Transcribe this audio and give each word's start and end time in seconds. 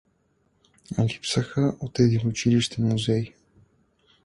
Липсаха 0.99 1.75
от 1.81 1.99
един 1.99 2.27
училищен 2.27 2.87
музей. 2.87 3.33